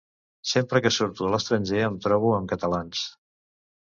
[0.51, 3.03] Sempre que surto a l'estranger em trobo amb catalans.